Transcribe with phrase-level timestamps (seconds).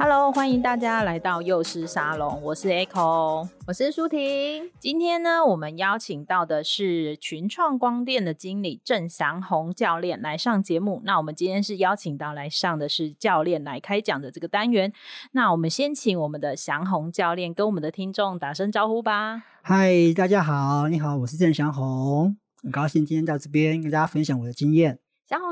[0.00, 4.70] Hello，欢迎大家来到幼师沙龙，我是 Echo，我是舒婷。
[4.78, 11.02] 今天呢，我们邀请到的是群创光电的经理郑祥宏教练来上节目。
[11.04, 14.92] 那我们今天是邀请到来上的是教练来开讲的这个单元。
[15.32, 19.42] 那我们先请我们的祥宏教练跟我们的听众打声招呼吧。
[19.62, 25.00] 嗨，大家好，你好，我是郑祥宏，很高兴今天到这边跟大家分享我的经验。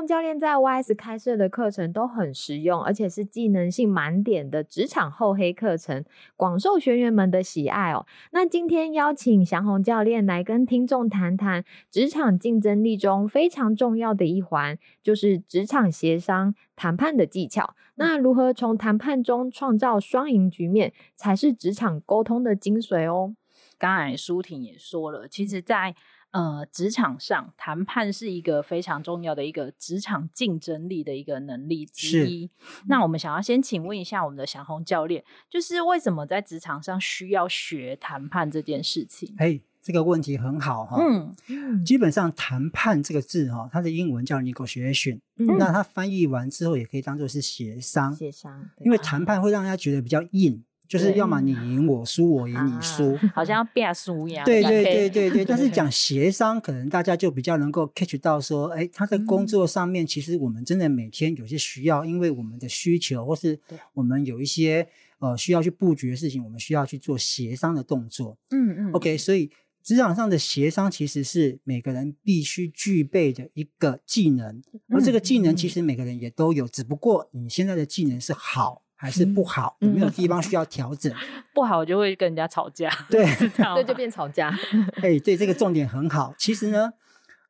[0.07, 6.03] 教练在 YS 开设的课程都很实用，而且是技能性满点的职场厚黑课程，
[6.37, 8.05] 广受学员们的喜爱哦。
[8.31, 17.75] 那今天邀请祥宏教练来跟听众谈谈职场竞争力中非常重要的一环，就是职场协商谈判的技巧。
[17.95, 23.35] 那如何从谈判中创造双赢局面，才是职场沟通的精髓哦。
[23.79, 25.93] 刚才舒婷也说了，其实，在
[26.31, 32.51] 呃，职场上谈判是一个非常重要的一个职场竞争力的一个能力之一。
[32.87, 39.33] 那我们想要先请问一下我们的祥红教练，就是为什么在职场上需要学谈判这件事情？
[39.37, 40.97] 哎，这个问题很好哈。
[40.99, 48.13] 嗯，基本上谈判这个字哈，它的英文叫 negotiation，嗯，那它翻译完之后也可以当做是协商。
[48.13, 50.63] 协商，因为谈判会让人家觉得比较硬。
[50.87, 54.45] 就是要么你赢我输，我赢你输，啊，好像要变输一样。
[54.45, 63.59] 对对对对对， 但是讲协商，可能大家就比较能够 catch 到说，哎，他在工作上面，其实我们真的每天有些需要，因为我们的需求，或是
[63.93, 64.87] 我们有一些
[65.19, 68.37] 呃需要去布局的事情，我们需要去做协商的动作。
[68.51, 68.91] 嗯嗯。
[68.93, 69.51] OK，所以
[69.83, 78.83] 职场上的协商其实是每个人必须具备的一个技能，而这个技能其实每个人也都有，只不过你现在的技能是好。
[78.99, 81.13] 还是不好，有没有地方需要调整？
[81.13, 83.23] 嗯、 不好我就会跟人家吵架， 对，
[83.55, 84.49] 对，就变吵架。
[84.95, 86.33] 哎，对，这个重点很好。
[86.35, 86.91] 其实呢，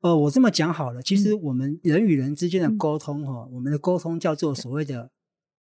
[0.01, 5.09] 呃，我这么讲好了，其实我们人与人之间的沟通哈、嗯，我们的沟通叫做所谓的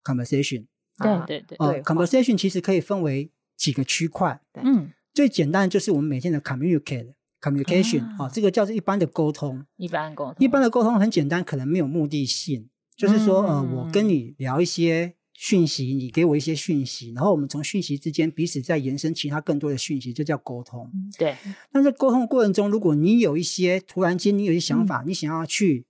[0.02, 0.66] conversation。
[0.98, 4.40] 对对对，呃，conversation 其实可以分为几个区块。
[4.54, 9.64] 嗯，最简单的就是我们每天的 communicate communication 啊、呃，这个叫做一般的沟通。
[9.76, 15.14] 一般沟通，一般的沟通很简单，可能没有目的性，就是说，呃，我跟你聊一些。
[15.40, 20.90] 讯息，你给我一些讯息，然后我们从讯息之间彼此再延伸其他更多的讯息，就叫沟通。
[21.16, 21.36] 对。
[21.70, 25.86] 但在沟通的过程中，如果你有一些突然间你有一些想法，嗯、你想要去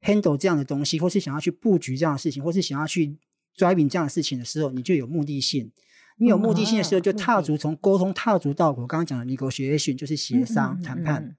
[0.00, 3.18] handle 这样的东西，或是想要去布局这样的事情，或是想要去
[3.56, 5.72] driving 这样的事情的时候，你就有目的性。
[6.18, 11.36] 你有目的性的时候，就踏足从沟通踏足到我刚刚讲的 negotiation，就是协商谈判、嗯。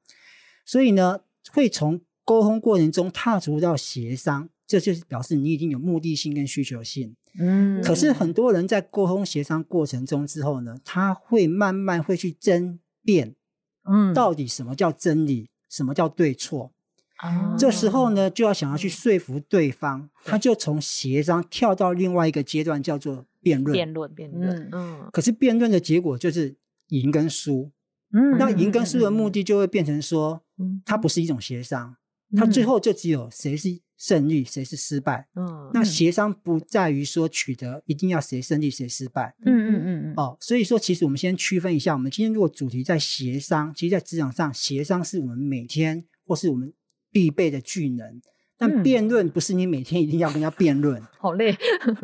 [0.66, 1.22] 所以呢，
[1.54, 7.16] 会从沟通过程中踏足到协商，这就是表示你已经有目的性跟需求性。
[7.38, 13.36] 嗯，可是很多人在沟通协商过程中之后呢，他会慢慢会去争辩，
[13.84, 16.72] 嗯，到底什么叫真理，什么叫对错？
[17.18, 23.74] 啊，这时候呢，就要想要去说服对方，他就从协商跳到另外一个阶段，叫做辩论。
[23.74, 25.10] 辩论，辩论，嗯。
[25.12, 26.56] 可是辩论的结果就是
[26.90, 27.70] 赢跟输，
[28.14, 31.98] 嗯，那赢跟输的目的就会变成说，嗯，它不是一种协商，
[32.36, 33.82] 它最后就只有谁是。
[33.98, 35.28] 胜利谁是失败？
[35.36, 39.36] 嗯，那协商不在于说取得一定要谁胜利谁失败。
[39.46, 40.14] 嗯嗯嗯嗯。
[40.18, 46.74] 哦，所以说其实我们先区分一下，我们今天如果主题在协商，其实，在职场上协商是我们每天或是我们
[47.12, 48.22] 必备的技能。
[48.58, 51.54] 但辩论不是你每天一定要跟人家辩论， 好累，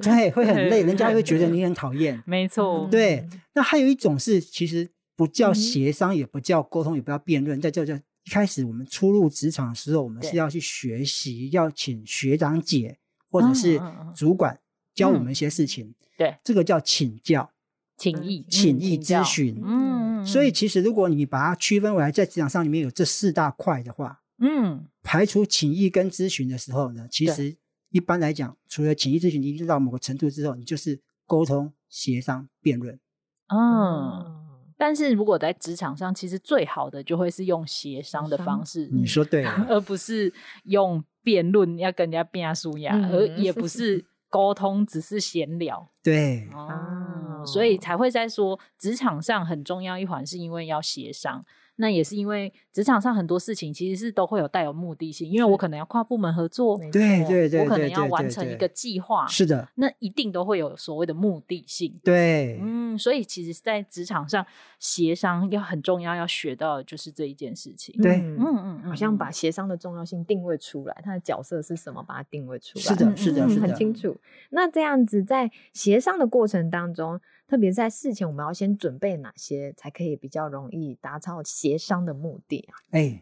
[0.01, 2.21] 对，会很累，人家会觉得你很讨厌。
[2.27, 3.25] 没错，对。
[3.53, 7.97] 那还有一种是，其实不叫协商，也不叫沟通，也不叫辩论，再叫叫。
[8.23, 13.81] 一开始我们初入职场的时候，我们是要去学习，要请学长姐或者是
[14.15, 14.59] 主管
[14.93, 15.87] 教我们一些事情。
[15.87, 17.51] 嗯、对，这个叫请教、
[17.97, 19.59] 请益、请益咨询。
[19.63, 27.57] 嗯，所以其实如果你把它区分为来在职场上里面有这四大块的话，嗯，排除请益跟咨询的时候呢，其实
[27.89, 32.99] 一般来讲，除了请益咨询，你到某个程度之后，你就是沟通、协商、辩论。
[33.47, 34.40] 嗯。
[34.81, 38.89] 但是如果在职场上，其实最好的就会是用协商的方式。
[38.91, 40.33] 你说对了，而不是
[40.63, 45.87] 用辩论要跟人家辩输呀，而也不是 沟通，只是闲聊。
[46.01, 51.45] 对，哦，所以才会在说职场上很重要一环，是因为要协商。
[51.81, 61.99] 那也是因为职场上很多事情其实是都会有带有目的性，因为我可能要跨部门合作，对对对，我可能要完成一个计划，是的，那一定都会有所谓的目的性。
[62.03, 64.45] 对，嗯，所以其实，在职场上
[64.77, 67.99] 协商要很重要，要学到的就是这一件事情。
[67.99, 72.83] 对，嗯嗯嗯，好像把协商的重要性定位出来，他的角色是什么，把它定位出来。
[72.83, 74.15] 是的，是的，是的，很清楚。
[74.51, 77.19] 那这样子在协商的过程当中，
[77.51, 82.71] 特别在事前，我们要先准备哪些，才可以比较容易达到协商的目的啊？
[82.91, 83.21] 哎，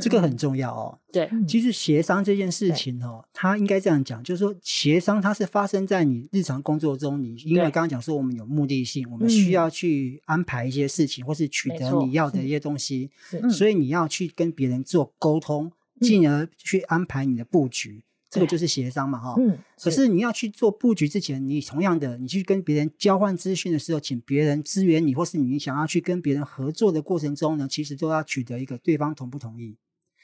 [0.00, 0.98] 这个很重要哦。
[1.12, 13.10] 对，其实协商这件事情哦，它应该这样讲，就是说协商它是发生在你日常工作中，你因为刚刚讲说我们有目的性，我们需要去安排一些事情，或是取得你要的一些东西，
[13.50, 15.70] 所以你要去跟别人做沟通，
[16.00, 18.02] 进而去安排你的布局。
[18.30, 19.34] 这个就是协商嘛，哈。
[19.38, 19.58] 嗯。
[19.82, 29.76] 可是你要去做布局之前，你同样的，你去跟别人交换资讯的时候，请别人支援你，或是你想要去跟别人合作的过程中呢，其实都要取得一个对方同不同意。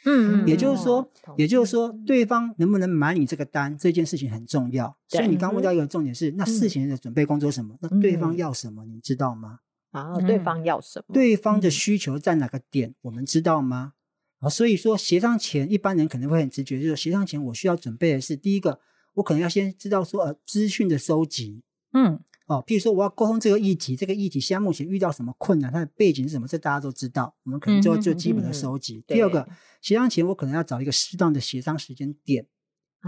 [0.04, 0.46] 嗯。
[0.46, 4.96] 也就是说，也就是说，对方能不能买你这个单，这件事情很重要。
[5.08, 7.76] 所以你刚问到一个重点是，那事前的准备工作什么？
[7.80, 8.84] 那对方要什么？
[8.84, 9.58] 你知道吗？
[9.90, 11.14] 啊，对方要什么？
[11.14, 12.94] 对方的需求在哪个点？
[13.00, 13.94] 我们知道吗？
[14.40, 18.78] 啊，所以说协商前，一般人可能会很直觉，就是协商前我需要准备的是，第一个，
[19.14, 21.62] 我可能要先知道说，呃，资讯的收集，
[21.94, 29.02] 嗯，哦，譬如说我要沟通这个议题，这个议题现在目前遇到什么困难，它的背景是什么，这大家都知道，我们可能就就基本的收集。
[29.06, 29.48] 第二个，
[29.80, 32.46] 协商前我可能要找一个适当的协商时间点，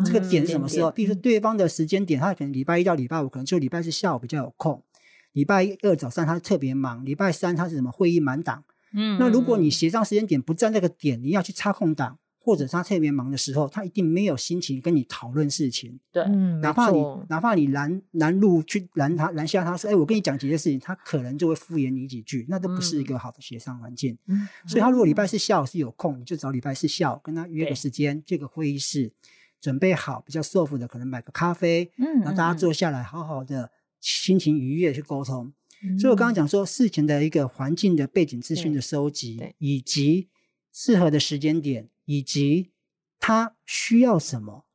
[0.06, 0.90] 这个点是什么时候？
[0.90, 4.82] 比如说对方的时间点，他可能礼拜一到礼拜五，可能就礼拜四下午比较有空，
[5.32, 8.64] 礼拜二早上他特别忙，礼拜三他是什么会议满档。
[8.92, 16.00] 嗯，那如果你协商时间点不在那个点，你要去插空档，或者他特别忙的时候，他一定没有心情跟你讨论事情。
[16.10, 16.24] 对，
[16.62, 24.16] 哪怕你哪怕你拦拦路去拦他拦下他说，哎，我跟你讲几件事情，他可能就会敷衍你几句，那都不是一个好的协商环境。
[24.26, 29.12] 嗯，所以他如果礼拜四下午是有空，你就找礼拜四下午跟他约个时间，这个会议室
[29.60, 33.70] 准备好，比较舒服的，可能买个咖啡，嗯，然后大家坐下来，好好的
[34.00, 35.52] 心情愉悦去沟通。
[35.98, 40.28] 所以，我刚刚讲说，事前的一个环境的背景资讯的收集，以及
[40.72, 42.70] 适合的时间点，以及
[43.18, 44.66] 他需要什么，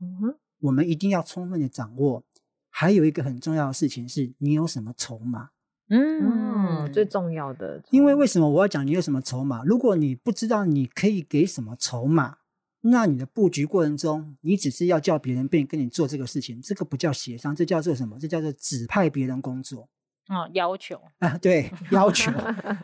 [0.61, 2.23] 我们一定要充分的掌握。
[2.69, 5.49] 还有一个很重要的事情是，你有什么筹码？
[5.89, 7.83] 嗯，最重要的。
[7.91, 9.63] 因为为什么我要讲你有什么筹码？
[9.63, 12.37] 如果你不知道你可以给什么筹码，
[12.81, 18.17] 那你的布局过程中，你只是要叫别人变跟你做这个事情，这个不叫协商，这叫做什么？
[18.17, 19.89] 这叫做指派别人工作。
[20.29, 22.31] 哦，要求啊，对，要求，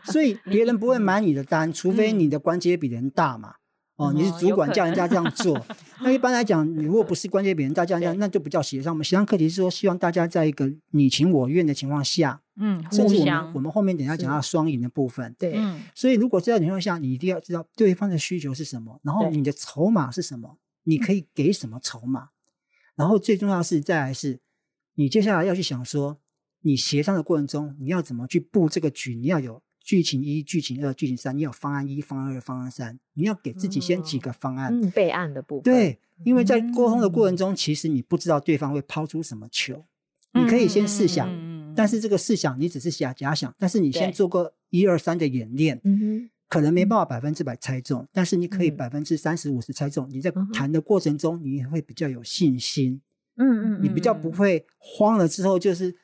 [0.04, 3.54] 所以别人不会买你的单，除非你的关节比人大嘛。
[3.96, 5.62] 哦，你是主管叫人家这样做，
[6.00, 8.94] 那一般来讲，你如果不是关节比人大，这样这样，那就不叫协商。
[8.94, 15.54] 我们协商课题是说，希望大家在一个你情我愿的情况下，嗯，甚至我们我们后面等下讲到双赢的部分，对。
[15.94, 22.30] 所以如果这样情况下，你一定要知道对方的需求是什么，然后你的筹码是什么，你可以给什么筹码，
[22.96, 24.40] 然后最重要的是再来是，
[24.94, 26.16] 你接下来要去想说。
[26.62, 29.14] 你协商的过程中，你要怎么去布这个局？
[29.14, 32.98] 你要有剧情一、剧情二、剧情三，你有方案一、方案二、方案三。
[33.14, 35.62] 你要给自己先几个方案，嗯，备案的部分。
[35.62, 39.84] 对，因为在沟通的过程中，其实你不知道对方会抛出什么球，
[40.34, 41.28] 你可以先试想，
[41.74, 45.80] 但是这个试想你只是假假想，但是你先做过一二三的演练，
[46.46, 50.06] 可能没办法百分之百猜中，但是你可以百分之三十五十猜中。
[50.10, 53.00] 你在谈的过程中，你也会比较有信心，
[53.36, 55.96] 嗯嗯，你比较不会慌了之后就是。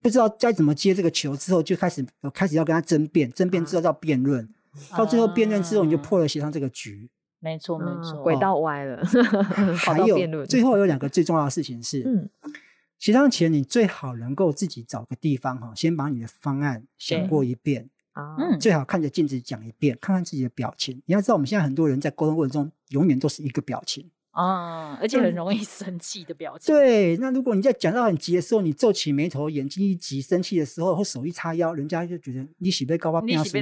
[0.00, 4.48] 不知道该怎么接这个球之后，就开始开始要跟他争辩，争辩之后到辩论，
[4.90, 7.10] 啊、到最后辩论之后，你就破了协商这个局。
[7.40, 9.04] 没错，没错，轨道歪了。
[9.76, 12.30] 还有最后有两个最重要的事情是，嗯，
[12.98, 21.02] 协商前你最好能够自己找个地方哈，先把你的方案想过一遍啊，嗯，最好看着镜子讲一遍，看看自己的表情。
[21.04, 24.10] 你要知道，我们现在很多人在沟通过程中，永远都是一个表情。
[24.34, 26.74] 啊，而且很容易生气的表情。
[26.74, 33.56] 对，那如果你在讲到很急的时候，你皱起眉头，眼睛一急，生气的时候，或手一叉腰，人家就觉得你喜被高发变要死，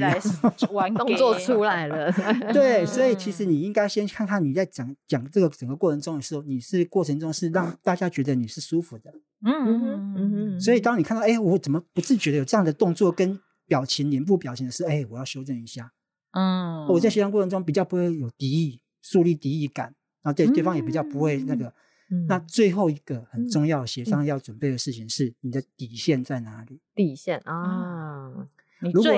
[0.73, 2.11] 玩 动作出来了。
[2.55, 9.13] 对，所以其实你应该先看看你在讲讲这个整个过程中的时候，你是过程中是让大家觉得你是舒服的。
[9.45, 10.61] 嗯嗯嗯。
[10.61, 15.93] 所以当你看到哎，我怎么不自觉的有这样的动作跟表情、脸部表情的时候，哎，我要修正一下。
[16.31, 19.95] 嗯，我在协商过程中比较不会有敌意，树立敌意感。
[20.23, 21.73] 那对对方也比较不会那个，
[22.11, 26.81] 嗯、那最后一个很重要协商要准备的事情是你的底线在哪里？
[26.95, 28.49] 底线啊，
[28.93, 29.13] 如果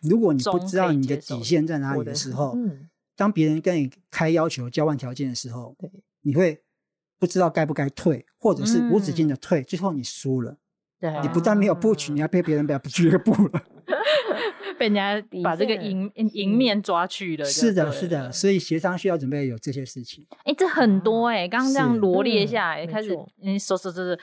[0.00, 5.90] 如果你不知道你的底线在哪里的时候，嗯、当别人跟你开要求、交换条件的时候，对
[6.22, 6.62] 你会
[7.18, 10.56] 不知道该不该退，或者是无止境的退，嗯、最后你输了。
[10.98, 13.62] 对，你不但没有布局，你还被别人把布局给布了。
[14.80, 17.44] 被人家把这个赢赢面抓去了。
[17.44, 20.26] 是的，是的，所以协商需要准备有这些事情。
[20.44, 24.18] 哎，这很多哎，刚刚这样罗列下来，开始你说说说说，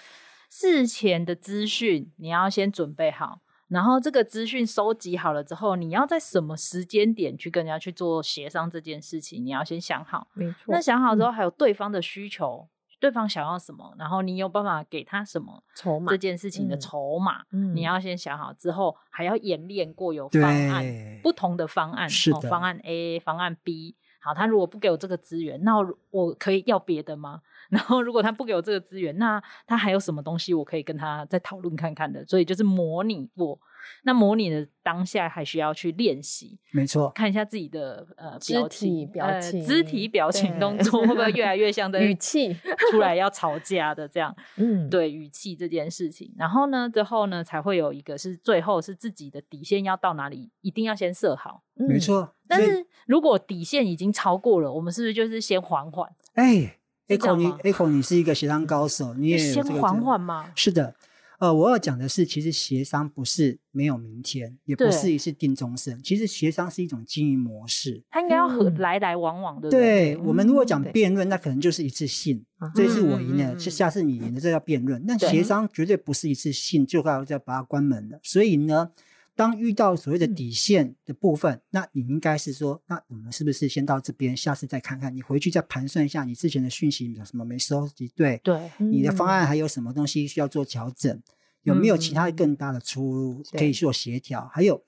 [0.49, 3.41] 事前的资讯你要先准备好。
[3.67, 10.27] 然后这个资讯收集好了之后，你要在什么时间点去跟人家去做协商这件事情，你要先想好。
[10.33, 10.57] 没错。
[10.69, 16.09] 那想好之后，还有对方的需求，嗯、对方想要什么，然后你有办法给他什么筹码？
[16.09, 20.85] 这件事情的筹码，嗯、你要先想好之后，还要演练过有方案，
[21.21, 23.95] 不同的方案，是的、哦，方案 A，方案 B。
[24.19, 25.77] 好，他如果不给我这个资源，那
[26.09, 27.41] 我可以要别的吗？
[27.69, 32.25] 然后如果他不给我这个资源，那他还有什么东西我可以跟他再讨论看看的？
[32.25, 33.57] 所以就是模拟过。
[34.03, 42.55] 那模拟的当下还需要去练习，没错，看一下自己的呃肢体表情、肢体表情动作会不会越来越像 的语气
[42.91, 44.35] 出来要吵架的这样？
[44.57, 46.33] 嗯，对，语气这件事情。
[46.37, 51.63] 然后呢，之后呢才会有一个是最后是自己的底线要到哪里，一定要先设好。
[51.75, 52.33] 没错。
[52.47, 56.09] 但是如果底线已经超过了，我们是不是就是先缓缓？
[56.33, 56.77] 哎
[57.07, 60.51] ，Echo 你 Echo 你是一个协商高手，你也先缓缓吗？
[60.55, 60.95] 是的。
[61.39, 66.01] 呃，我要讲的是，其实协商不是没有明天，也不是一次定终身。
[66.01, 69.69] 其实协商是一种经营模式，它应该要和来来往往的。
[69.69, 75.03] 对，嗯、我们如果讲辩论，那可能就是一次性，嗯、这次我赢了，嗯、下次你赢了，这叫辩论。
[75.05, 78.19] 那协商绝对不是一次性，就要要把它关门了。
[78.23, 78.91] 所以呢。
[79.37, 85.15] 当遇到所谓的底线的部分，嗯、那你应该是说，那我们是不是先到这边，下次再看看？
[85.15, 88.11] 你回去再盘算一下，你之前的讯息有什么没收集？
[88.15, 91.15] 对对，你的方案还有什么东西需要做调整？
[91.15, 91.23] 嗯、
[91.61, 94.49] 有没有其他更大的出入可以做协调？
[94.51, 94.83] 还有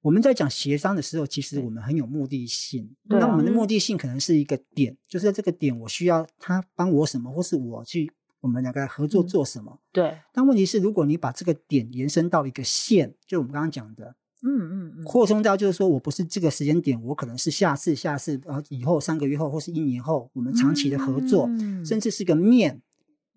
[0.00, 2.92] 我们在讲协商的时候，其实我们很有目的性。
[3.08, 8.10] 对那我们的目的性可能是一个点，嗯、就是在这个点，我需要他帮我什么，或是我去。
[8.40, 9.72] 我们两个合作做什么？
[9.72, 10.18] 嗯、对。
[10.32, 22.82] 但问题是，如果你把这个点延伸到一个线，就我们刚刚讲的，嗯嗯扩充到就是说我不是这个时间点，我可能是下次、下次，呃，以后三个月后或是一年后，我们长期的合作，嗯、甚至是个面。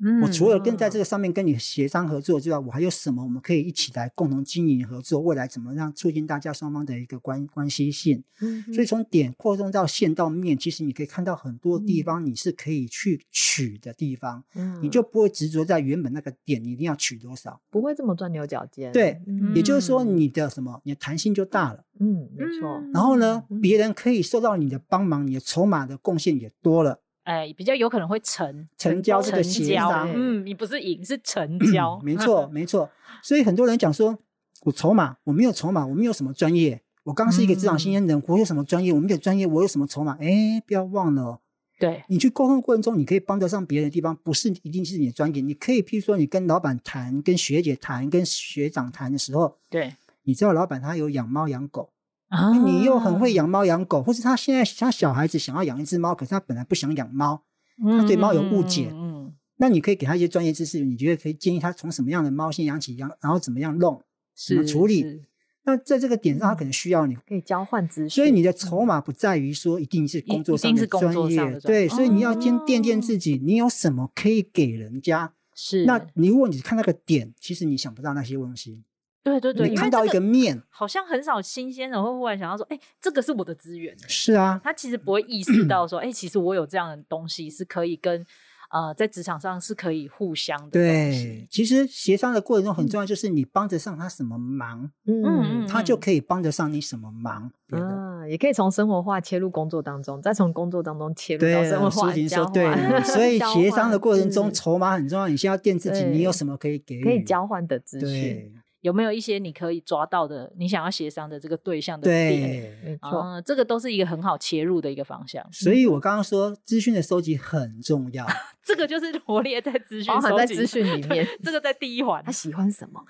[0.02, 5.20] 嗯，我除了跟在这个上面跟你协商合作之外，我还有什么我们可以一起来共同经营合作？
[5.20, 8.24] 未来怎么样促进大家双方的一个关关系性？
[8.42, 18.92] 嗯，所以从点扩充到线到面，其实你可以看到很多地方你是可以去取的地方，嗯，你就不会执着在原本那个点，你一定要取多少，不会这么钻牛角尖。
[18.94, 19.22] 对，
[19.54, 21.84] 也就是说你的什么，你的弹性就大了。
[22.00, 22.82] 嗯，没错。
[22.94, 27.02] 然后呢，别人可以受到你的帮忙，你的筹码的贡献也多了。
[27.30, 32.90] 哎，比较有可能会成成交这个协商，嗯，你不是赢是成交，没错 没错。
[33.22, 34.18] 所以很多人讲说，
[34.64, 38.92] 我筹码我没有筹码，我没有什么专业，我刚是一个职场新鲜人，我有什么专业？
[38.92, 40.18] 我没有专业，我有什么筹码？
[40.20, 41.40] 哎，不要忘了，
[41.78, 49.94] 对，你去沟通过程中，你可以帮得上别人的地方，不是一定是你的专业，你可以譬如说，你跟老板谈，跟学姐谈，跟学长谈的时候，对，
[50.24, 51.92] 你知道老板他有养猫养狗。
[52.30, 57.44] 啊，你又很会养猫养狗，或是他现在他小孩子想要养一只猫，可是他本来不想养猫，
[57.84, 64.02] 他对猫有误解，嗯，嗯，那你可以给他一些专业知识，你觉得可以建议他从什么样的猫先养起，养然后怎么样弄，
[64.48, 65.22] 怎么处理？
[65.66, 75.34] 那在这个点上，他可能需要你可以交换资讯，所以你的筹码不在于说一定是工作上的专业，对，所以你要先垫垫自己，你有什么可以给人家？
[75.56, 78.82] 是，那你如果你看那个点，其实你想不到那些东西。
[79.24, 83.96] 对对对，你看到一个面，个好像很少新鲜人会忽然想到说，哎，这个是我的资源。
[84.08, 88.26] 是啊，他其实不会意识到说，哎，其实我有这样的东西是可以跟
[88.72, 90.70] 呃，在职场上是可以互相的。
[90.70, 97.52] 对，其实协商的过程中很重要，就是你帮得上他什么忙，嗯，他就可以帮得上你什么忙。
[97.72, 102.54] 嗯，也可以从生活化切入工作当中，再从工作当中切入到生活化交换。
[102.54, 105.28] 对， 所以协商的过程中，筹码很重要。
[105.28, 108.54] 你先要垫自己，你有什么可以给，可以交换的资讯。
[108.82, 112.30] 有没有一些你可以抓到的，你想要协商的这个对象的点？
[112.30, 115.46] 对，没错，嗯，这个都是一个很好切入的一个方向。
[115.52, 118.26] 所以我刚刚说资讯的收集很重要，
[118.64, 121.28] 这个就是罗列在资讯包含在资讯里面。
[121.44, 123.04] 这个在第一环， 他喜欢什么？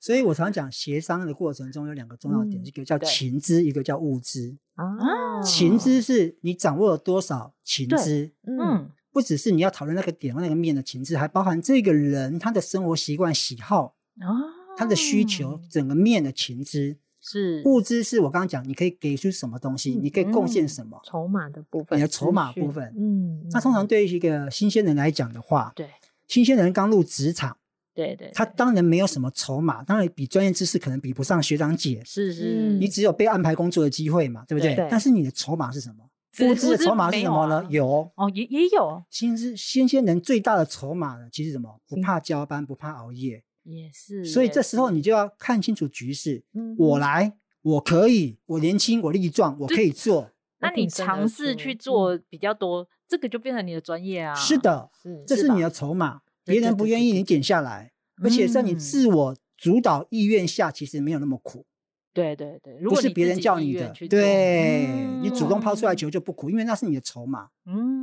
[0.00, 4.56] 所以我常讲协商的过程中有两个重要点，一个叫情资，一个叫物资。
[4.74, 8.32] 啊，情资是你掌握了多少情资？
[8.46, 14.57] 嗯，不只是你要讨论那个点那个面的情资，还包含这个人他的生活习惯、喜好啊。
[14.78, 17.62] 他的需求，整个面的情资是。
[17.64, 25.88] 物资，是我刚刚讲，你可以给出什么东西，你可以贡献什么，筹码的部分，你的筹码部分，嗯，那通常对于一个新鲜人来讲的话，对，
[26.28, 27.56] 新鲜人刚入职场，
[27.92, 34.76] 对对，他当然没有什么筹码，当然比专业知识可能比不上学长姐，是是，你只有被安排工作的机会嘛，对不对？
[34.88, 36.04] 但是你的筹码是什么？
[36.40, 37.66] 物资的筹码是什么呢？
[37.68, 41.80] 有哦，也也有，新鲜新鲜人最大的筹码呢，其实什么？
[41.88, 43.42] 不怕加班，不怕熬夜。
[43.76, 46.44] 也是，所以这时候你就要看清楚局势。
[46.78, 50.30] 我来，我可以，我年轻，我力壮，我可以做。
[50.60, 54.34] 那你尝试去做比较多，嗯、这个就变成你的专业啊。
[54.34, 61.64] 是的，是这是你的筹码，别人不愿意你减下来，而且在你自我主导意愿下，其实没有那么苦。
[62.12, 67.50] 对对对，如果不是别人叫你的，对、嗯、你主动抛出来球就不苦，因为那是你的筹码。
[67.64, 67.97] 嗯，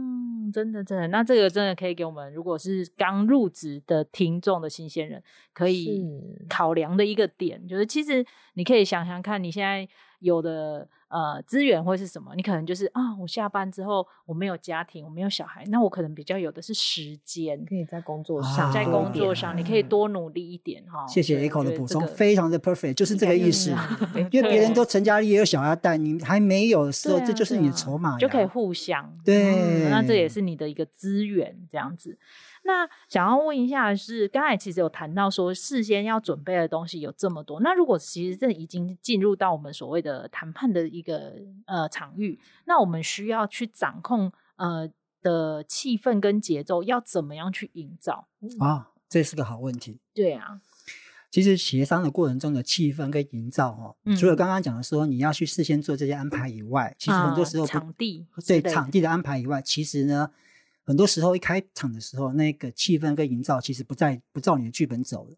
[0.51, 5.21] 真的真的，那这个真的可以给我们，如果是刚入职的听众的新鲜人，
[5.53, 6.03] 可以
[6.49, 9.87] 考量的一个点，是就是其实你可以想想看，你现在
[10.19, 10.87] 有的。
[11.15, 12.33] 呃，资源或是什么？
[12.35, 21.07] 你可能就是啊，我下班之后我没有家庭，我没有小孩，那我可能比较有的是时间，可以在工作上，啊、在工作上你可以多努力一点哈。
[21.07, 23.73] 谢谢 Echo 的补充，非常的 perfect，就是这个意思。
[24.29, 29.17] 因为别人都成家立业有小孩带，你还没有的时候，这就是你的筹码，就可以互相。
[29.23, 32.17] 对、嗯，那这也是你的一个资源，这样子。
[32.67, 37.59] 那想要问一下是，是刚才其实有谈到说，事先要准备的东西有这么多。
[37.59, 41.33] 那如果其实这已经进入到我们所谓的谈判的一个
[41.67, 44.89] 呃场域，那我们需要去掌控呃
[45.21, 48.27] 的气氛跟节奏，要怎么样去营造？
[48.59, 49.99] 啊，这是个好问题。
[50.15, 50.59] 对啊，
[51.29, 60.31] 其实协商的过程中的气氛跟营造哦，嗯、除了刚刚讲的说你要去事先做这些安排以外，其实很多时候、啊、场地对场地的安排以外，其实呢。
[60.85, 65.35] 很多时候一开场的时候，那个气氛跟营造其实不在不照你的剧本走了，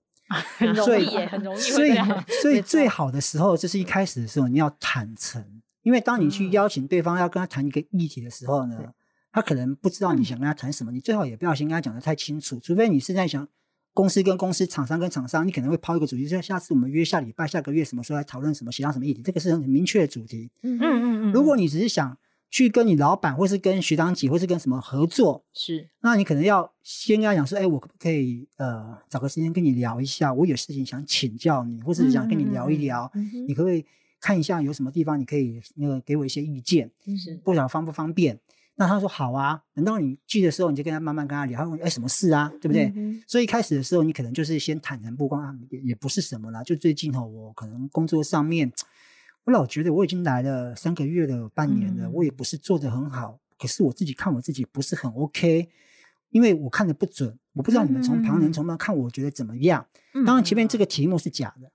[0.58, 1.60] 很容易耶，很容易。
[1.60, 1.96] 所以
[2.42, 5.42] 所以最好的时候就是一开始的时候你要坦诚，
[5.84, 8.94] 因为当你去邀请对方要跟他谈一个议题的时候呢，
[9.32, 13.48] 他可能不知道你想跟他谈什么，你最好也不要先跟他讲的太清楚，除非你是在想
[13.94, 20.52] 公司跟公司、厂商跟厂商，你可能会抛一个主题，就下次我们约下礼拜、下个月什么时候来讨论什么、协商什么议题，这个是很明确的主题。
[20.64, 21.32] 嗯嗯嗯。
[21.32, 22.18] 如果你只是想。
[22.50, 30.34] 去跟你老板，或是跟学长姐，或是跟什么合作，是，那你可能要先跟他讲说，哎、欸，我可不可以呃找个时间跟你聊一下？
[30.34, 33.86] 我有事情想请教你，或是想跟你聊一聊，嗯嗯、你可不可以
[34.22, 36.90] 看一下有什么地方你可以那个给我一些意见？
[37.18, 38.40] 是，不知道方不方便？
[38.76, 39.62] 那他说好啊。
[39.74, 41.60] 等到你去的时候，你就跟他慢慢跟他聊。
[41.60, 42.50] 他问，哎、欸，什么事啊？
[42.62, 42.94] 对不对？
[43.28, 48.72] 所以一开始的时候，你可能就是先坦然不光，也也不是什么啦，就最近哈，我可能工作上面。
[49.48, 53.40] 我老觉得我已经来了三个月了，半年了，嗯、我也不是做得很好。
[53.58, 55.70] 可是我自己看我自己不是很 OK，
[56.32, 57.34] 因为我看的不准。
[57.54, 59.88] 我不知道你们从旁人从旁看，我觉得怎么样？
[60.14, 61.72] 嗯、当然前面这个题目是假的，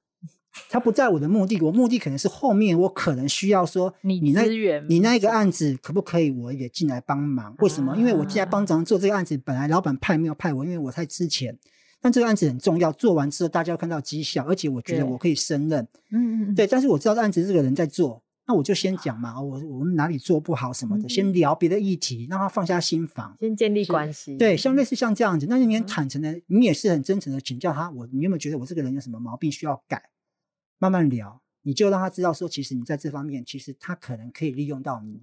[0.69, 1.59] 它不在我的目的。
[1.63, 4.43] 我目的可能是后面我可能需要说你你那
[4.87, 7.57] 你那个案子可不可以我也进来帮忙？
[7.61, 7.97] 为什么？
[7.97, 11.59] 因为我进来帮忙做这个案子，本来老板派没有派我，因为我太之前。
[12.03, 15.87] 但这个案子很重要，做完之后大家要看到绩效，而且我觉得我可以胜任。
[16.11, 24.37] 嗯嗯对，但是我知道案子这个人在做，那我就先讲嘛，我我们哪里做不好什么的，嗯、先聊别的议题，让他放下心防，先建立关系。
[24.37, 30.03] 对，像类似像这样子，那你很坦诚的，嗯、你也是很真诚的请教他，我你有没有觉得我这个人有什么毛病需要改？
[30.79, 35.23] 慢慢聊，你就让他知道说，其实你在这方面，其实他可能可以利用到你，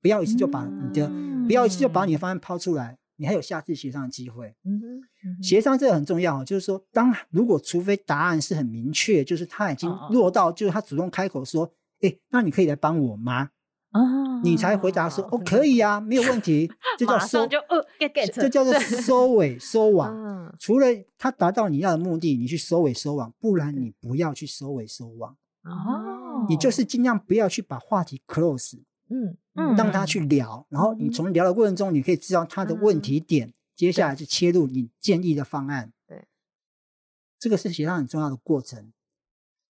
[0.00, 2.98] 不要一次就把你的，嗯、不要一次就把你的方案抛出来。
[3.22, 4.52] 你还有下次协商的机会。
[4.64, 11.64] 嗯哼，嗯哼，协商这个很重要，就是说，当如果除非答案是很明确，就是他已经落到，就是他主动开口说，
[12.00, 13.50] 哎、欸，那你可以来帮我吗？
[13.92, 16.68] 哦，你才回答说，哦，可以啊，没有问题。
[16.98, 20.52] 这叫收，就呃 get get，这叫做收尾收 网。
[20.58, 25.36] 除了他达到你要的目的，你去收尾收网，不然你不要去收尾收网。
[25.62, 28.80] 哦，你就是尽量不要去把话题 close。
[29.10, 35.92] 嗯嗯，让他去聊，然后你从聊的过程中，你可以知道他的问题点，嗯、接下来就切入你建议的方案。
[36.06, 36.24] 对，
[37.38, 38.92] 这个是协商很重要的过程。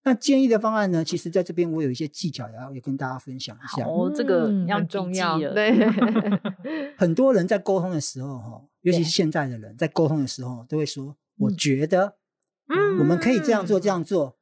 [0.05, 1.01] 那建议的方案呢？
[1.03, 3.85] 其实在这边我有一些技巧，要也跟大家分享一下。
[3.85, 5.39] 哦，这个要重要。
[5.39, 5.89] 对，
[6.99, 12.17] 很多人在沟通的时候，哈，尤其是现在的人在沟通的时候，都会说：“我觉得，
[12.67, 14.37] 嗯，我们可以这样做，这样做。”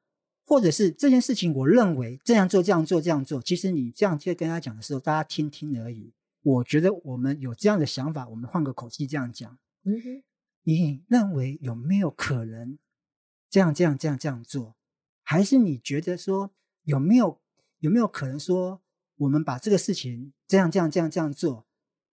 [0.52, 6.12] 或者是这件事情，我认为这样做、这样做、这样做，其实你这样去跟他讲的时候，大家听听而已。
[6.42, 9.58] 我觉得我们有这样的想法，我们换个口气这样讲。
[9.86, 10.24] 嗯哼，
[10.64, 12.78] 你认为有没有可能
[13.50, 14.76] 这样、这样、这样、这样做？
[15.24, 16.52] 还是你觉得说
[16.84, 17.40] 有没有
[17.80, 18.82] 有没有可能说
[19.20, 21.66] 我们把这个事情这样、这样、这样、这样做？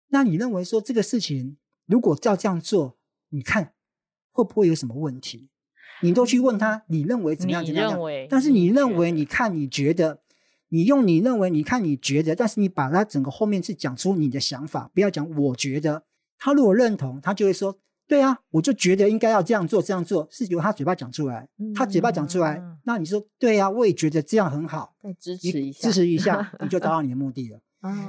[0.08, 2.98] 那你认为说这个事情如果照这样做，
[3.30, 3.76] 你看
[4.32, 5.50] 会不会有什么问题？
[6.04, 7.66] 你都去问他，你认为怎么样？
[7.66, 8.28] 怎么样？
[8.30, 10.20] 但是你认为，你看，你觉得，
[10.70, 16.04] 你用你认为，你看，你觉得，但是你把他整个后面是讲出你的想法，不要讲我觉得。
[16.38, 21.48] 他如果认同，他就会说，对啊，我就觉得应该要这样做，这样做是由他嘴巴讲出来。
[21.74, 27.60] 他嘴巴讲出来，那你说对啊，我也觉得这样很好，再支持一下，支持一下，你就达到你的目的了。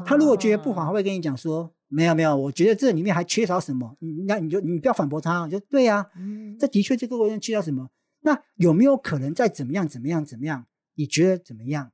[0.05, 3.97] 他如果觉得不好，他会跟你讲说，没有没有，我觉得这里面还缺少什么。
[4.27, 7.89] 那你就你不要反驳他，你就对呀、啊，嗯、这的确这个过程缺少什么。
[8.21, 10.67] 那有没有可能再怎么样怎么样怎么样？
[10.97, 11.93] 你觉得怎么样？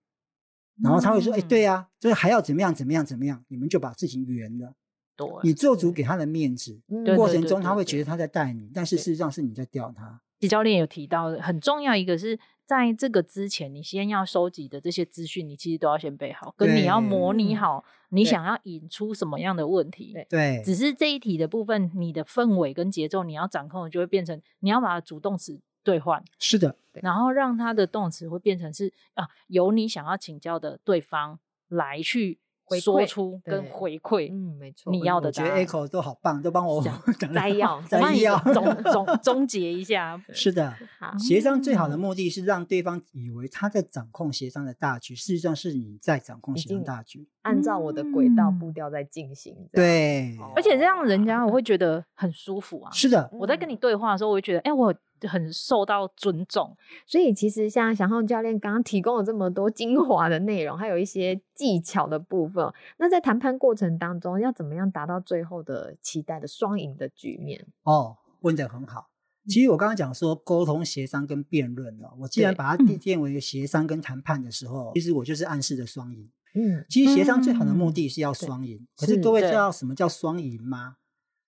[0.82, 4.72] 然后他会说：“哎，对啊，就是还要怎么样怎么样怎么样，你们就把事情圆了。”
[5.16, 6.80] 对，你做足给他的面子，
[7.14, 10.18] 过程中他会觉得他在带你，但是事实上是你在吊他。
[10.38, 12.38] 其实教练有提到很重要一个是
[12.70, 20.16] 在这个之前，你先要收集的这些资讯，你其实都要先备好，跟你要模拟好你想要引出什么样的问题。
[20.28, 26.22] 对，只是这一题的部分，你的氛围跟节奏你要掌控，就会变成你要把主动词兑换。
[26.38, 32.38] 是的，然后让它的动词会变成是啊，由你想要请教的对方来去。
[32.78, 35.50] 说出跟回馈，嗯，没错，你要的答案。
[35.50, 36.85] 我觉得 Echo 都好棒，都帮我
[37.33, 40.22] 摘要，摘要，总总总结一下。
[40.33, 40.76] 是的，
[41.18, 49.57] 协商最好的目的是让对方以为他在掌控协商的大局，事实上是你在掌控协商大局，按照我的轨道步调在进行。
[49.72, 52.90] 对，而且这样人家我会觉得很舒服啊。
[52.92, 54.94] 是的，我在跟你对话的时候，我会觉得，哎，我。
[55.29, 56.74] 很受到尊重，
[57.07, 62.66] 所以其实像翔浩教练刚刚提供了这么多精华的内容，还有一些技巧的部分。
[62.96, 67.66] 那在谈判过程当中，要怎么样达到最后的期待的双赢的局面？
[67.83, 69.11] 哦，问的很好。
[69.46, 76.31] 其实我刚刚讲说沟通、协商跟辩论了，我既然把它定为协商跟谈判的时候，其实我就是暗示的双赢。
[76.54, 78.86] 嗯，其实协商最好的目的是要双赢。
[78.96, 80.96] 可是各位知道什么叫双赢吗？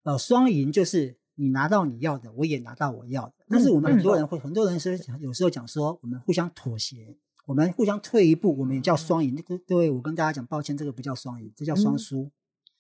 [0.05, 1.19] 呃，双赢就是。
[1.35, 3.33] 你拿到你要的，我也拿到我要的。
[3.49, 9.35] 但是我们很多人会，嗯、很多人是有时候讲说，我们互相妥协，我们互相退一步，我们也叫双赢。
[9.37, 12.31] 各各位，我跟大家讲，抱歉，这个不叫双赢，这叫双输。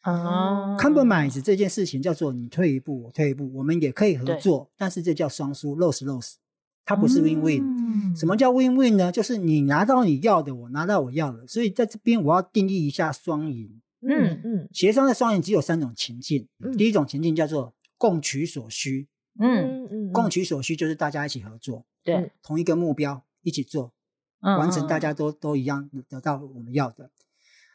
[0.02, 6.35] 啊、嗯、，compromise 这件事情叫做你退一步，我退一步，我们也可以合作，但是这叫双输，lose lose，
[6.84, 7.62] 它不是 win win。
[7.62, 9.10] 嗯、什么叫 win win 呢？
[9.12, 11.46] 就是你拿到你要的，我拿到我要的。
[11.46, 13.80] 所以在这边我要定义一下双赢。
[14.00, 17.74] 嗯嗯，协商的双赢只有三种情境，嗯、第一种情境叫做。
[18.02, 19.06] 共取所需，
[19.38, 23.92] 嗯嗯，共取所需就是大家一起合作，对，同一个目标一起做，
[24.40, 27.12] 完成大家都都一样得到我们要的。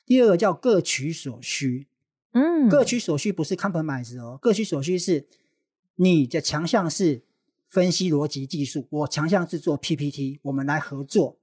[0.05, 1.87] 第二个叫各取所需，
[2.33, 5.25] 嗯，各取所需不是 compromise 哦，各取所需是
[5.95, 7.23] 你的强项是
[7.69, 11.39] 分析逻辑技术，我强项是做 PPT，我们来合作。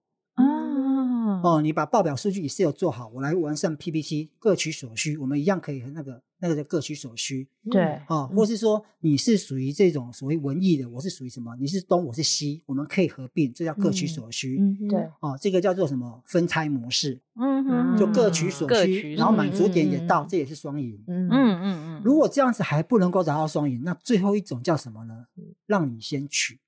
[1.44, 7.46] 哦，你把报表数据 Excel 做好，我来完善 PPT，各取所需，我们一样可以和那个那个叫各取所需。
[7.70, 11.54] 对，哦，或是说你是属于这种所谓文艺的，我是属于什么？
[11.56, 14.56] 你是东，我是西，我们可以合并，这叫各取所需。
[14.58, 16.22] 嗯，对，哦，这个叫做什么？
[16.24, 17.20] 分拆模式。
[17.36, 20.98] 嗯哼，就各取所需，然后满足点也到，这也是双赢。
[21.06, 22.02] 嗯嗯嗯。
[22.02, 25.26] 如果这样子还不能够达到双赢，那最后一种叫什么呢？
[25.66, 26.58] 让你先取。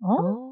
[0.00, 0.49] 哦。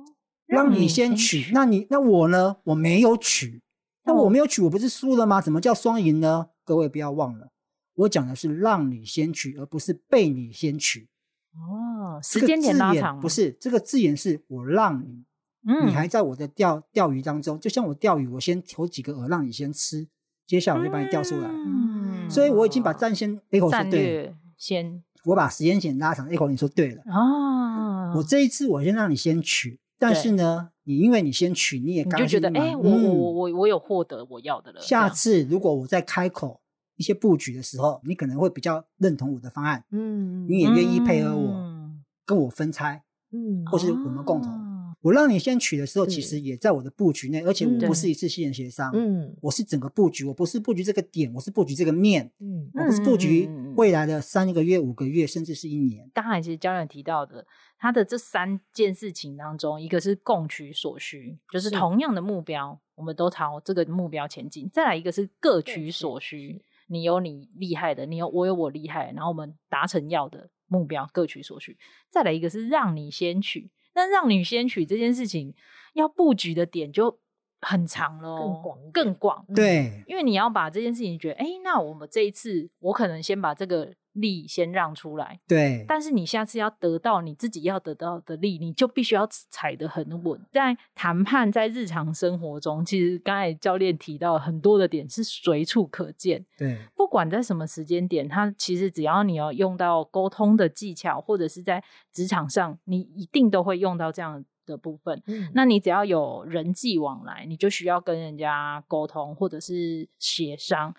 [0.49, 2.57] 让你先取，那你那我呢？
[2.65, 3.61] 我没有取，
[4.05, 5.43] 那我没有取，我不是输了吗？
[5.43, 6.49] 怎么叫双赢呢？
[6.65, 7.51] 各位不要忘了，
[7.95, 11.07] 我讲的是让你先取，而不是被你先取。
[11.53, 15.25] 哦，时间点拉长，不是这个字眼是我让你，
[15.67, 20.09] 嗯，你还在我的钓钓鱼当中，就像我钓鱼，我先投几个饵让你先吃，
[20.47, 21.49] 接下来我就把你钓出来。
[21.49, 27.03] 嗯，所以我已经把战线 echo 说对了，先，我把时间线拉长，echo 你说对了。
[27.07, 29.79] 哦，我这一次我先让你先取。
[29.99, 34.81] 但是呢，你因为你先取，你也刚就觉得，哎、欸，我我我我我有获得我要的了。
[34.81, 36.61] 下次如果我再开口
[36.97, 44.68] 一些布局的时候，你可能会比较认同我的方案，嗯，你也愿意配合我，嗯、跟我分拆，嗯，或是我们共同。
[45.09, 56.11] 哦我让你先取的时候，其实也在我的布局内，而且我不是一次性协商，嗯，我是整个布局，我不是布局这个点，我是布局这个面，嗯，我不是布局未来的三个月、五个月，甚至是一年。
[56.13, 57.47] 刚才其实教练提到的，
[57.79, 71.73] 他的这三件事情当中，一个是共取所需，就是同样的目标，我们都朝这个目标前进；再来一个是各取所需，你有你厉害的，你有我有我厉害，然后我们达成要的目标，各取所需；
[72.11, 73.71] 再来一个是让你先取。
[73.99, 75.53] 但让你先取这件事情，
[75.95, 77.19] 要布局的点就
[77.61, 79.45] 很长了，更广，更广。
[79.55, 83.93] 对，因为你要把这件事情觉得，哎，那我们这一次，我可能先把这个。
[84.21, 85.85] 力先让出来，对。
[85.89, 90.41] 但是你下次要得到你自己要得到的力，你就必须要踩得很稳。
[90.51, 96.45] 在谈判，在日常生活中，其实刚才教练提到很多的点是随处可见。
[96.57, 105.23] 对，不管在什么时间点，他其实只要你要用到沟通的技巧，或者是在职场上，你一定都会用到这样的部分。
[105.27, 110.95] 嗯，那你只要有人际往来，你就需要跟人家沟通，或者是协商。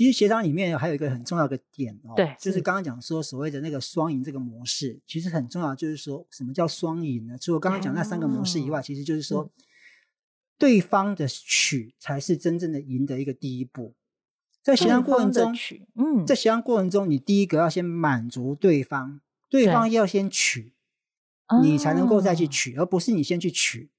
[0.00, 5.74] 其实协商里面还有一个很重要的点哦，对，就是刚刚讲说所谓的那个双赢这个模式，其实很重要。
[5.74, 7.36] 就是说什么叫双赢呢？
[7.38, 9.50] 除了刚刚讲那三个模式以外，其实就是说
[10.56, 13.94] 对方的取才是真正的赢的一个第一步。
[14.62, 15.54] 在协商过程中，
[15.96, 20.72] 嗯，在协商过程中，你第一个要先满足对方，对方要先取，
[21.62, 23.90] 你才能够再去取，而不是你先去取。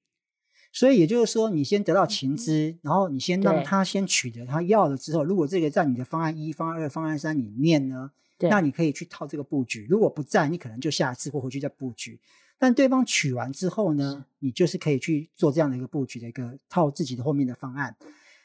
[0.72, 9.86] 所以也就是说，你先得到情资，然后你先让他先取得他要了之后，如果这个在你的方案一、方案二、方案三里面呢，那你可以去套这个布局。
[9.90, 12.18] 如果不在，你可能就下次或回去再布局。
[12.58, 17.94] 但对方取完之后呢，你就是可以去做这样的一个布局的一个套自己的后面的方案。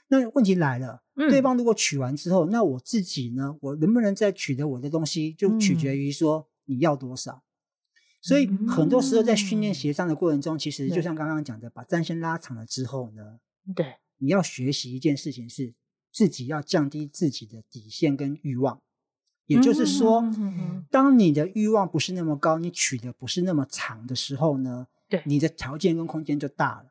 [0.10, 7.44] 那问题来了，嗯、对方如果取完之后，那我自己呢，我能不能再取得我的东西，就取决于说你要多少。
[8.21, 13.39] 所以很多时候在训练协商的过程中，其实就像刚刚讲的，把战线拉长了之后呢，
[13.75, 15.73] 对，你要学习一件事情是
[16.12, 18.82] 自己要降低自己的底线跟欲望。
[19.45, 20.30] 也就是说，
[20.91, 26.88] 当你的欲望不是那么高，你取的不是那么长的时候呢，对，你的条件跟空间就大了。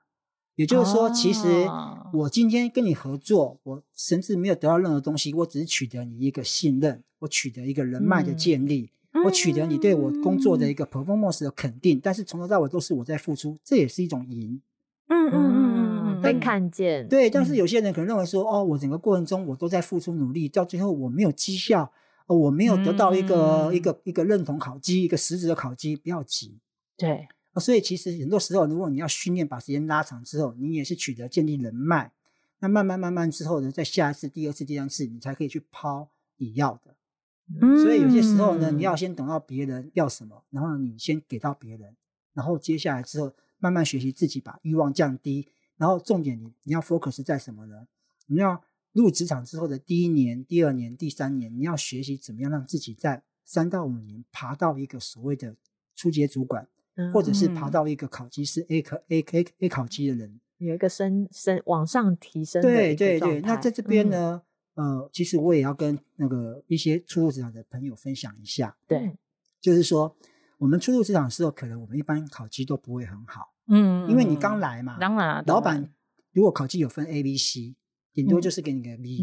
[0.54, 1.68] 也就是说，其实
[2.14, 8.90] 我今天跟你合作，我甚至没有得到任何东西，我只是取得你一个信任，我取得一个人脉的建立。
[9.24, 14.61] 我取得你对我工作的一个 performance 的肯定，但是从头到尾都是我在付出，这也是一种赢。
[15.09, 17.09] 嗯嗯嗯嗯嗯，被看见。
[17.09, 21.92] 对，但是有些人可能认为说，哦，我整个过程中我都在付出努力，到最后我没有绩效，
[22.26, 26.59] 哦，我没有得到一个一个一个认同考绩，一个实质的考绩，不要急。
[26.96, 27.29] 对，
[27.61, 32.11] 所以其实很多时候，如果你要训练，把时间拉长之后，你也是取得建立人脉，
[32.59, 36.95] 那慢慢慢慢之后呢，在下一次、第二次、第三次，你才可以去抛你要的。
[37.82, 41.94] 所以有些时候呢，你要先等到别人要什么，然后你先给到别人，
[42.35, 47.87] 然后接下来之后慢慢学习自己把欲望降低，然后重点你你要 focus 在什么呢？
[48.26, 48.61] 你要
[48.92, 55.54] 入职场之后的第一年、第二年、第三年，你要学习怎么样让自己在三到五年爬到一个所谓的
[55.94, 56.66] 初级主管，
[57.12, 62.61] 或者是爬到一个考级是 A 考 A A A 考级的人，有一个升升往上提升。
[62.61, 64.42] 对对对，那在这边呢？
[64.76, 69.16] 嗯呃，其实我也要跟那个一些初入职场的朋友分享一下，对，
[69.60, 70.14] 就是说
[70.58, 75.92] 我们初入职场的时候，可能我们一般考绩都不会很好，嗯，因为你刚来嘛，当然，老板
[76.32, 77.74] 如果考绩有分 A、B、C，
[78.12, 79.22] 顶多就是给你个 B，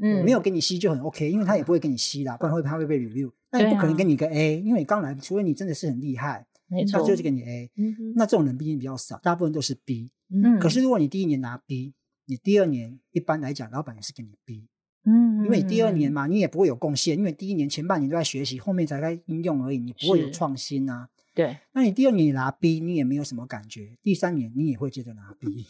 [0.00, 7.70] 嗯，没有给你 C 就很 OK，因为他也不会给你 C 啦，不然会他会被 review，那也不可能给你个 A，因为你刚来，除非你真的是很厉害，没错，那就是给你 A，
[8.16, 11.94] 那这种人毕竟比较少，大部分都是 B，嗯，可是如果你第一年拿 B，
[12.26, 14.66] 你第二年一般来讲，老板也是给你 B。
[15.04, 21.08] 嗯，因为你第二年嘛，你也不会有贡献，因为第一年前半年都在学习，后面才在应用而已，你不会有创新啊。
[21.34, 25.66] 对，那你第二年拿 B，你也没有什么感觉，第三年你也会接着拿 B。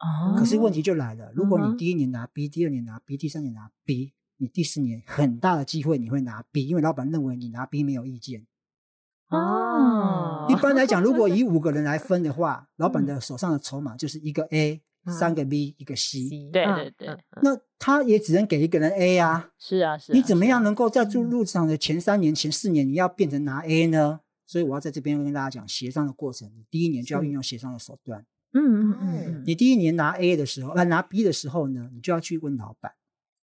[0.00, 8.46] 哦，可是问题就来了，如果你第一年拿 B，第二年拿 B，第三年拿 B，你第四年很大的机会你会拿 B，因为老板认为你拿 B 没有意见。
[9.28, 14.82] 哦，一般来讲，如果 以五个人来分的话，老板的手上的筹码就是一个 A。
[15.08, 19.50] 三个 B 一个 C，对对对，那他也只能给一个人 A 啊。
[19.58, 20.12] 是啊是。
[20.12, 24.20] 你怎么样能够在入入职场的前三年、前四年，你要变成拿 A 呢？
[24.46, 26.50] 所以我要在这边跟大家讲协商的过程。
[26.56, 28.24] 你第一年就要运用协商的手段。
[28.54, 29.42] 嗯嗯嗯。
[29.46, 32.92] 你第一年拿 A 的时候，呃，拿 B 的时候呢，你就要去问老板。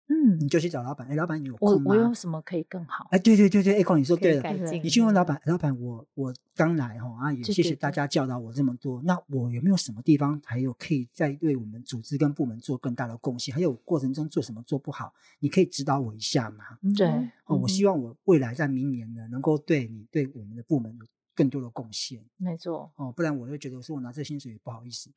[0.08, 1.06] 嗯，你就去找老板。
[1.08, 1.92] 哎，老板，你有空吗？
[1.92, 3.08] 我我有什么可以更好？
[3.10, 4.52] 哎，对对对对，哎，你说对了。
[4.82, 9.00] 你去问老板，老板，我我刚来哈啊，也谢谢大家教导我这么多。
[9.04, 13.54] 那我有没有什么地方还有可以再对我们组织跟部门做更大的贡献？
[13.54, 15.12] 还有过程中做什么做不好？
[15.38, 16.64] 你可以指导我一下吗？
[16.96, 17.08] 对，
[17.46, 22.22] 哦，我希望我未来在明年呢，能够对你对我们的部门有更多的贡献。
[22.36, 22.90] 没错。
[22.96, 25.10] 哦，不然我就觉得我说我拿这薪水也不好意思。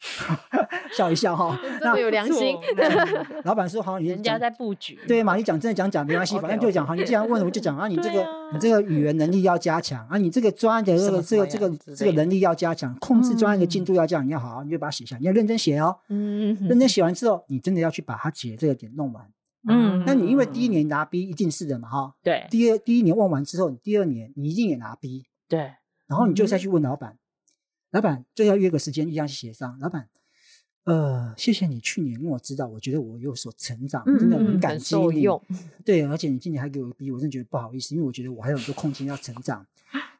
[0.96, 2.56] 笑一笑哈， 这么有良心。
[3.44, 5.36] 老板说好，你人家在布局，对嘛？
[5.36, 6.96] 你讲真的讲假没关系，反正就讲好。
[6.96, 7.88] 你既然问了，我就讲啊。
[7.88, 15.98] 你这个你这个语言能力要加强啊，你这个专案的这个这个这个这个能力要加强，控制专案的进度要这样，你要好好，你就把它写下，你要认真写哦。
[16.10, 19.28] 嗯，认真写完之后，你真的要去把它写这个点弄完。
[19.68, 22.14] 嗯，那你因为第一年拿 B 一定是的嘛哈。
[22.22, 22.46] 对。
[22.52, 25.26] 第二第一年问完之后，你第二年你一定也拿 B。
[25.50, 25.74] 对。
[26.08, 27.18] 然后你就再去问老板，
[27.92, 30.08] 老板就要约个时间一样去协商，老板。
[30.84, 35.28] 呃，谢谢你去年跟我知道，我觉得我有所成长，真的很感激你。
[35.84, 39.66] 对，而且你今年还给我逼，我真的觉得不好意思，因为我觉得我还有很多空间要成长。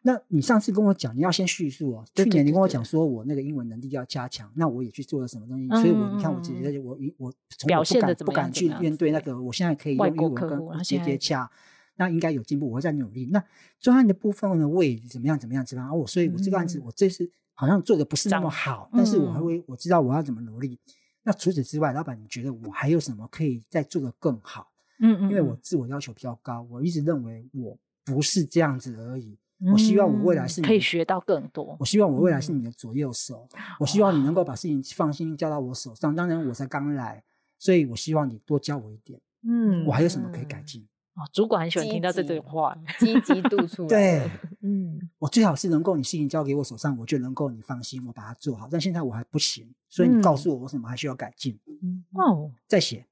[0.02, 2.06] 那你上次跟我讲，你要先叙述哦。
[2.16, 11.48] 去年你跟我讲说我那个英文能力要加强，那我也去做了什么东西，所以我你看我自己，我我从我不敢不敢去面对那个，我现在可以用英文跟接接洽，
[11.96, 13.26] 那应该有进步，我会再努力。
[13.32, 13.44] 那
[13.80, 15.98] 专案的部分呢，我也怎么样怎么样怎么样？
[15.98, 17.30] 我所以，我这个案子我这次。
[17.58, 20.78] 好像做的不是那么好，但是我还会我知道我要怎么努力。
[21.24, 24.70] 那除此之外，老板你觉得我还有什么可以再做的更好？
[25.00, 29.38] 嗯嗯，因为我自我要求比较高，我一直认为我不是这样子而已。
[29.72, 31.78] 我希望我未来是可以学到更多。
[31.80, 33.48] 我希望我未来是你的左右手。
[33.80, 36.14] 我希望你能够把事情放心交到我手上。
[36.14, 37.24] 当然我才刚来，
[37.58, 39.18] 所以我希望你多教我一点。
[39.48, 40.86] 嗯，我还有什么可以改进？
[41.16, 43.88] 哦，主管很喜欢听到这句话，积极度出来。
[43.88, 48.68] 对，嗯，我最好是能够你事情交给我手上，我就能够你放心，我把它做好。
[48.70, 51.58] 但现在我还不行，所以你告诉我，我什么还需要改进？
[51.82, 53.08] 嗯哦，再写，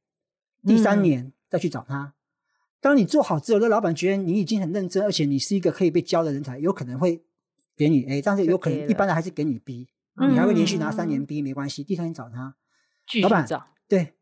[0.66, 2.14] 第三年再去找他。
[2.82, 7.24] 当你做好之后，那老板觉得你已经很认真，而且你是一个可以被教的人才，有可能会
[7.78, 9.88] 给你 A，但是有可能一般的还是给你 B，
[10.30, 11.86] 你还会连续拿三年 B，没关系。
[11.86, 12.58] 第三年找他，
[13.22, 13.48] 老板，
[13.88, 14.16] 对，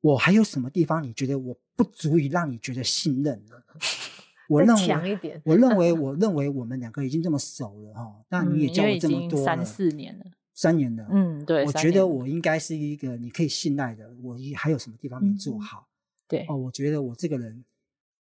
[0.00, 3.62] 我还有什么地方你觉得我不足以让你觉得信任了？
[4.48, 15.88] 我认为强一点，我认为 我认为我们两个已经这么熟了哈，那你也教我这么多三四年了，三年了，嗯，对，我觉得我应该是一个你可以信赖的，我还有什么地方没做好？
[16.28, 16.46] 对。
[16.48, 17.64] 哦，我觉得我这个人，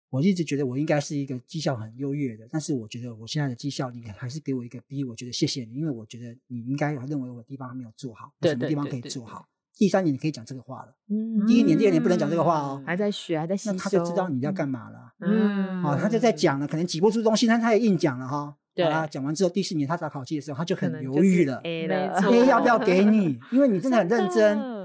[0.09, 9.47] 我一直觉得我应该是一个绩效很优越的，但是我觉得我现在的绩效，你还是给我一个 B，我觉得谢谢你，因为我觉得你应该认为我的地方还没有做好，有什么地方可以做好。
[9.77, 18.55] 第三年你可以讲这个话了，嗯，第一年、第二年不能讲这个话哦，还在学，还在吸收，那他就知道你要干嘛了，嗯，啊，他就在讲了，可能挤不出东西，但他也硬讲了哈。
[18.73, 23.37] 对，好啦，讲完之后，第四年他找考绩的时候，他就很犹豫了，A 了，A 要不要给你？
[23.51, 24.81] 因为你真的很认真。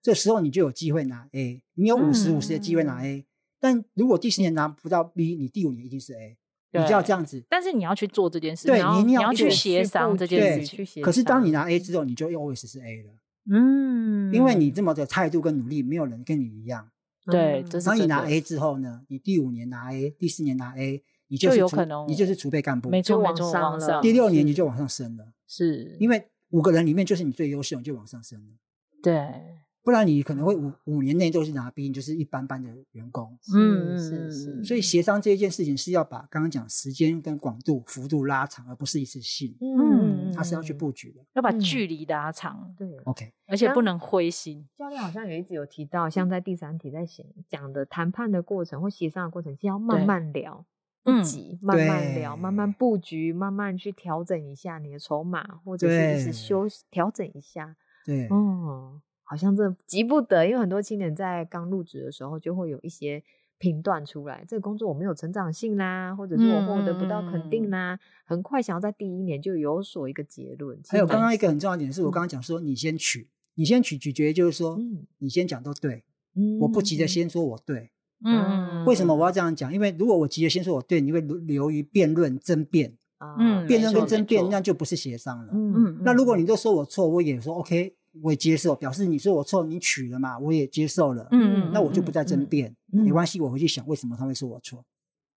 [0.00, 3.24] 这时候你就有机会拿 A，你有五十五十的机会拿 A，、嗯、
[3.60, 6.38] 但如果第四年拿不到 B，你第五年一定是 A，
[6.72, 7.44] 你就要这样子。
[7.48, 11.02] 但是你要去做这件事，对，你你要去协商这件事情。
[11.02, 13.10] 可是当你拿 A 之后，你就 always 是 A 了，
[13.50, 16.88] 嗯，因为你这么的态度跟努力，没有人跟你一样。
[17.26, 24.00] 对，当你拿 A 之后呢，你第五年拿 A，第四年拿 A，你就，就有可能，你就是储备干部，没错，往上了。
[24.00, 28.54] 第六年你就往上升了，是因为五个人里面就是你最优秀，你就往上升了。
[29.02, 29.57] 对。
[29.88, 33.34] 不然你可能会五五年内都是拿 B，你就是一般般的员工。
[33.56, 34.62] 嗯是是。
[34.62, 39.56] 所以协商这一件事情是要把刚刚讲时间跟广度幅度拉长，而不是一次性。
[39.62, 42.70] 嗯，他是要去布局的，要把距离拉长。
[42.76, 44.68] 对，OK，而且不能灰心。
[44.76, 50.66] 教练好像有一直有提到，像在第三题在写讲的谈判的过程或协商的过程，是要慢慢聊，
[51.02, 57.74] 不急，慢慢聊，慢慢布局，慢慢去调整一下你的筹码，或者是是修调整一下。
[58.04, 59.00] 对，哦。
[59.28, 63.22] 好像这急不得，因为很多青年在刚入职的时候就会有一些
[63.58, 70.80] 评断出来，这个工作我没有成长性啦，或者是我获得不到肯定啦，嗯、很快想要在第一年就有所一个结论。
[70.88, 77.90] 还有刚刚一个很重要的点是我刚刚讲说，你先取，嗯、你先取，取决于就是说，嗯、你先讲都对，嗯、我不急着先说我对，
[78.24, 79.70] 嗯，为什么我要这样讲？
[79.70, 82.96] 因为如果我急着先说我对，你会流于辩论争辩，
[83.38, 87.97] 嗯，辩论跟争辩那就不是协商了，嗯，嗯，那如果你都说我错，我也说 OK。
[88.22, 91.26] 我也接受，表示你说我错，你取了嘛，我也接受了。
[91.30, 94.84] 嗯，那我就不再争辩，嗯、没关系，我回去想为什么他会说我错。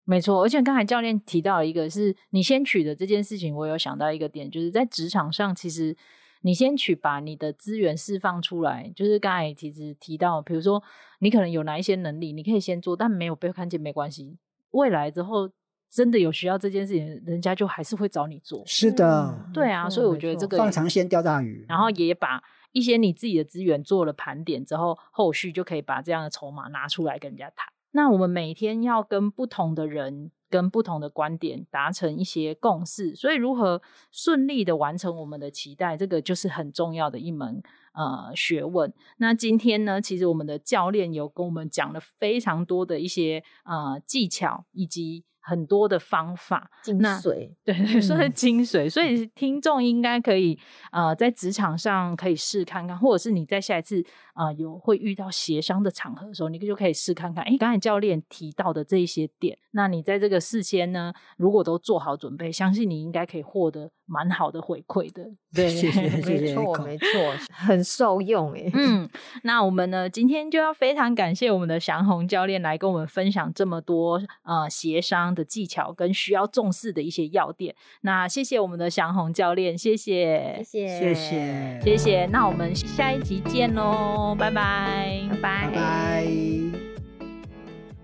[0.04, 5.96] 没错，而且刚才教练提到一个是你先取的这件事情，我有想到一个点，就是在职场上，其实
[6.41, 10.82] 你先取，把你的资源释放出来，就是刚才其实提到，比如说
[11.20, 14.38] 你可能有哪一些能力，你可以先做，但没有被看见没关系，
[14.72, 15.48] 未来之后
[15.89, 18.63] 真的有需要这件事情，人家就还是会找你做。
[18.65, 22.41] 是的，嗯、对啊，所以我觉得这个放长线钓大鱼，然后也把。
[22.72, 27.72] 一些你自己的资源做了盘点之后，后续就可以把这样的筹码拿出来跟人家谈。
[27.92, 33.82] 那我们每天要跟不同的人、跟不同的观点达成一些共识，所以如何
[34.12, 37.62] 顺利的完成我们的期待，这个就是很重要的一门
[37.94, 38.94] 呃学问。
[39.18, 45.26] 那今天呢，其实我们的教练有跟我们讲了非常多的一些呃技巧以及。
[45.41, 48.86] 很多的方法，精髓，对对，算是精髓。
[48.86, 50.58] 嗯、所以听众应该可以，
[50.91, 57.43] 呃，在职场上可以试看看，或者是你在下一次啊、呃、有会遇到协商的场合的时候，你就可以试看看。
[57.43, 65.25] 哎，刚才教练提到的这一些点，那你在这个事先呢，如果都做好准备，相信你应该可以获得蛮好的回馈的。
[65.54, 67.08] 对，谢谢，没错，没错，
[67.54, 68.69] 很受用诶。
[68.73, 69.10] 嗯，
[69.43, 82.26] 那我们呢，今天就要非常感谢我们的祥宏教练来跟我们分享这么多呃协商的技巧跟需要重视的一些要点，那谢谢我们的祥宏教练，谢谢，谢谢，谢谢，谢谢。
[82.28, 86.28] 那我们下一集见喽，拜拜，拜拜，拜拜。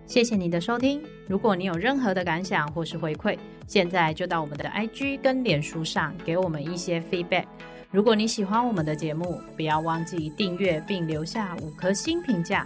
[0.05, 1.01] 谢谢你的收听。
[1.27, 7.43] 如果你有任何的感想或是回馈，现在就到我们的 IG 跟脸书上给我们一些 feedback。
[7.91, 12.65] 如果你喜欢我们的节目，不要忘记订阅并留下五颗星评价。